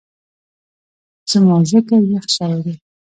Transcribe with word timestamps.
زما 1.31 1.57
ځکه 1.71 1.95
یخ 2.13 2.25
شوی 2.35 2.59
دی 2.65 2.73